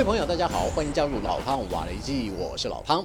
[0.00, 3.04] 位朋友，大家好，欢迎加入老汤瓦雷基，我是老汤。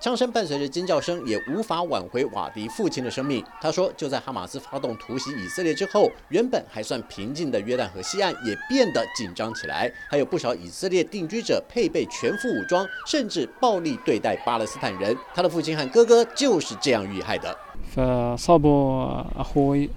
[0.00, 3.42] 枪声伴随着尖叫声，也无法挽回瓦迪父亲的生命。
[3.58, 15.16] 他说，就在哈马斯发动突袭以色列之后，原本还算平静的约旦河西岸也变得紧张起来，还有不少以色列定居者配备全副武装，甚至暴力对待巴勒斯坦人。
[15.34, 17.56] 他的父亲和哥哥就是这样遇害的。
[17.96, 19.88] فصابوا أخوي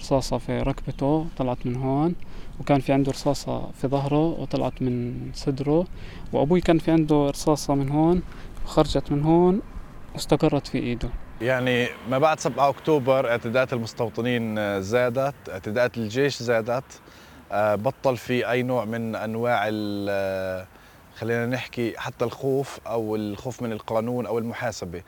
[0.00, 2.14] رصاصة في ركبته طلعت من هون
[2.60, 5.86] وكان في عنده رصاصة في ظهره وطلعت من صدره
[6.32, 8.22] وأبوي كان في عنده رصاصة من هون
[8.64, 9.60] وخرجت من هون
[10.14, 11.08] واستقرت في إيده
[11.40, 16.84] يعني ما بعد 7 أكتوبر اعتداءات المستوطنين زادت، اعتداءات الجيش زادت،
[17.52, 20.66] آه، بطل في أي نوع من أنواع ال-
[21.16, 25.02] خلينا نحكي حتى الخوف أو الخوف من القانون أو المحاسبة.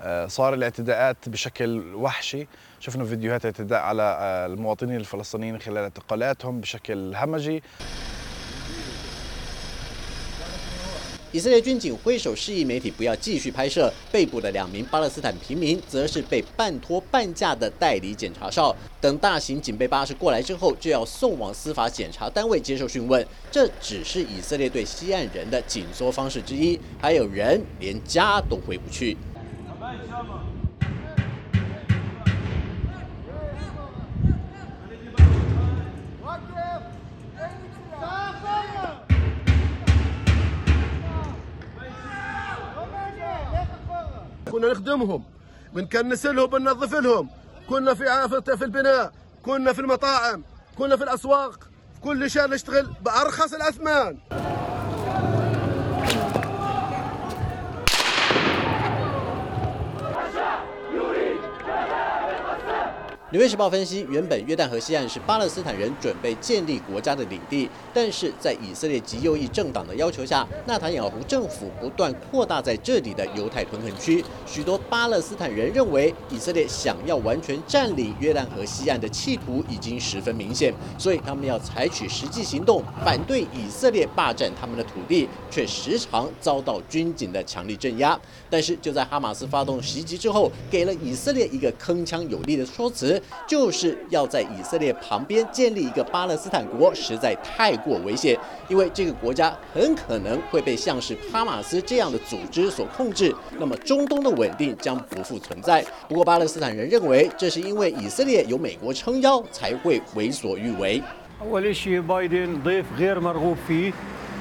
[0.00, 2.46] آه، صار الاعتداءات بشكل وحشي،
[2.80, 7.62] شفنا فيديوهات اعتداء على آه، المواطنين الفلسطينيين خلال اعتقالاتهم بشكل همجي
[11.34, 13.90] 以色列军警挥手示意媒体不要继续拍摄。
[14.12, 18.76] 被捕的两名巴勒斯坦平民，则是被半拖半架的代理检查哨。
[19.00, 23.26] 等大型警备巴士过来之后，就要送往司法检查单位接受讯问。
[23.50, 29.16] 这只是以色列对西岸人的紧缩方式之一，还有人连家都回不去。
[44.51, 45.23] كنا نخدمهم
[45.73, 47.29] بنكنس لهم بننظف لهم.
[47.69, 50.43] كنا في عافية في البناء كنا في المطاعم
[50.77, 51.59] كنا في الأسواق.
[51.93, 54.17] في كل شيء نشتغل بأرخص الأثمان.
[63.29, 74.23] 纽约时报分析，原本约旦河西岸是巴勒斯坦人准备建立国家的领地，但是在以色列极右翼政党的要求下，纳坦雅胡政府不断扩大在这里的犹太屯垦区。
[74.45, 88.17] 许多巴勒斯坦人认为，以色列想要完全占领约旦河西岸的企图已经十分明显，所以他们要采取实际行动，反对以色列霸占他们的土地，却时常遭到军警的强力镇压。
[88.49, 93.16] 但是就在哈马斯发动袭击之后，给了以色列一个铿锵有力的说辞。
[93.46, 98.38] 就是要在以色列旁边建立一个巴勒斯坦国，实在太过危险，
[98.68, 105.84] 因为这个国家很可能会被像是哈马斯这样的组织所控制，那么中东的稳定将不复存在。
[106.08, 111.02] 不过巴勒斯坦人认为，这是因为以色列有美国撑腰，才会为所欲为。
[111.42, 113.92] أول شيء بايدن ضيف غير مرغوب فيه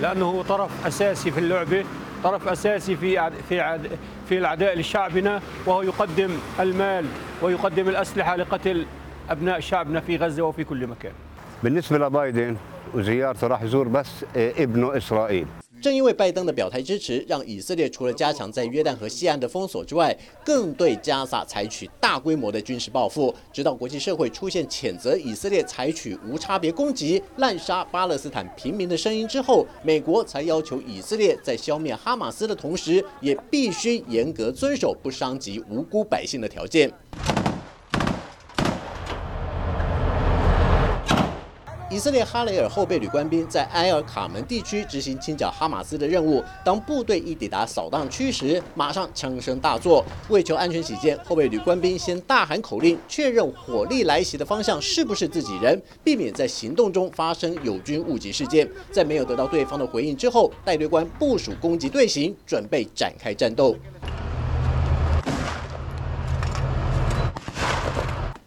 [0.02, 1.84] لأنه هو طرف أساسي في اللعبة
[2.27, 3.79] طرف أساسي في في
[4.29, 7.05] في العداء لشعبنا وهو يقدم المال
[7.43, 8.87] ويقدم الأسلحة لقتل
[9.31, 11.13] أبناء شعبنا في غزة وفي كل مكان.
[11.63, 12.57] بالنسبة لبايدن
[12.95, 15.47] وزيارته راح يزور بس آه، ابنه إسرائيل.
[15.81, 23.33] 正因为拜登的表态支持，让以色列除了加强在约旦河西岸的封锁之外，更对加萨采取大规模的军事报复。
[23.53, 36.91] 直到国际社会出现谴责以色列采取无差别攻击、滥杀巴勒斯坦平民的声音之后，美国才要求以色列在消灭哈马斯的同时，也必须严格遵守不伤及无辜百姓的条件。
[41.89, 46.43] 以色列哈雷尔后备旅官兵在埃尔卡门地区执行清剿哈马斯的任务。
[46.65, 50.05] 当部队一抵达扫荡区时，马上枪声大作。
[50.29, 58.69] 为求安全起见，后备旅官兵先大喊口令，确认火力来袭的方向是不是自己人，避免在行动中发生友军误击事件。
[58.91, 63.77] 在没有得到对方的回应之后，带队官部署攻击队形，准备展开战斗。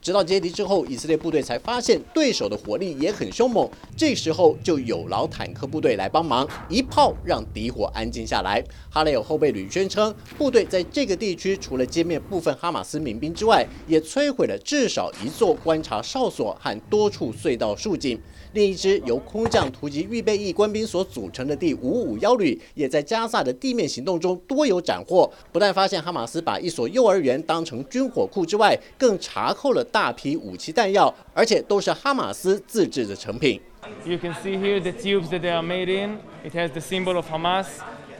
[0.09, 3.69] 直到接敌之后，以色列部队才发现对手的火力也很凶猛。
[3.95, 8.59] 这时候就有劳坦克部队来帮忙，一炮让敌火安静下来。
[8.89, 18.19] 哈雷尔后备旅宣称，部队在这个地区除了歼灭部分哈马斯民兵之外，也摧毁了至少一座观察哨所和多处隧道竖井。
[18.53, 25.31] 另一支由空降突击预备役官兵所组成的第五五幺旅，也在加萨的地面行动中多有斩获。
[25.51, 33.60] 不但发现哈马斯把一所幼儿园当成军火库之外，更查扣了大批武器弹药，而且都是哈马斯自制的成品。
[34.04, 36.18] You can see here the tubes that they are made in.
[36.44, 37.66] It has the symbol of Hamas.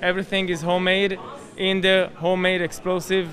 [0.00, 1.18] Everything is homemade
[1.56, 3.28] in the homemade explosive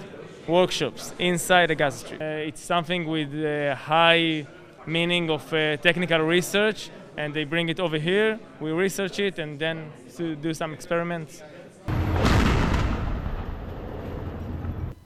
[0.48, 2.22] workshops inside the Gaza Strip.
[2.22, 4.46] Uh, it's something with uh, high
[4.86, 8.40] meaning of uh, technical research, and they bring it over here.
[8.60, 11.44] We research it and then to do some experiments.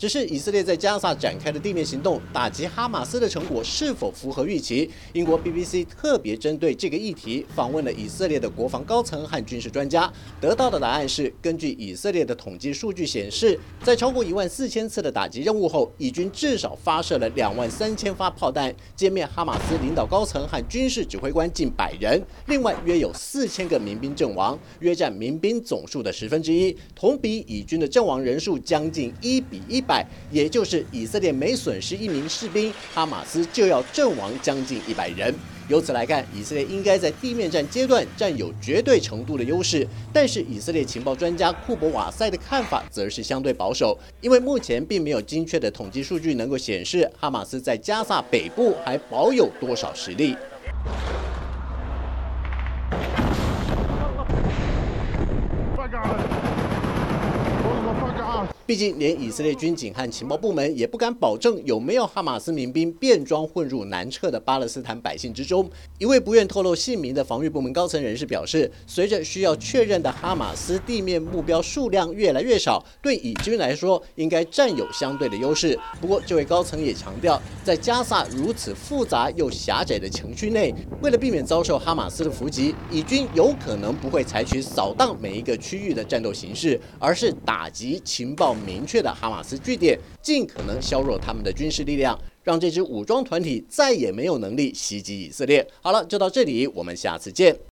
[0.01, 4.91] 只是以色列在加萨展开的地面行动打击哈马斯的成果是否符合预期？
[5.13, 10.11] 英国 BBC 特别针对这个议题访问了以色列的国防高层和军事专家，
[10.41, 29.85] 得到的答案是：根据以色列的统计数据显示，在超过一万四千次的打击任务后，以军至少发射了两万三千发炮弹，歼灭哈马斯领导高层和军事指挥官近百人，另外约有四千个民兵阵亡，约占民兵总数的十分之一，同比以军的阵亡人数将近一比一。
[29.91, 35.35] 败，也就是以色列每损失一名士兵，哈马斯就要阵亡将近一百人。
[35.67, 39.87] 由此来看，以色列应该在地面战阶段占有绝对程度的优势。
[40.13, 50.37] 但是，以色列情报专家库博瓦塞的看法则是相对保守，因为目前并没有精确的统计数据能够显示哈马斯在加萨北部还保有多少实力。
[58.71, 65.69] 毕竟，连以色列军警和情报部门也不敢保证有没有哈马斯民兵变装混入南撤的巴勒斯坦百姓之中。
[65.99, 75.77] 一位不愿透露姓名的防御部门高层人士表示，随着需要确认的哈马斯地面目标数量越来越少，对以军来说应该占有相对的优势。
[76.01, 88.55] 不过，这位高层也强调，在加萨如此复杂又狭窄的城区内，为了避免遭受哈马斯的伏击，以军有可能不会采取扫荡每一个区域的战斗形式，而是打击情报。
[88.67, 95.67] 明确的哈马斯据点，尽可能削弱他们的军事力量，让这支武装团体再也没有能力袭击以色列。
[95.81, 97.70] 好了，就到这里，我们下次见。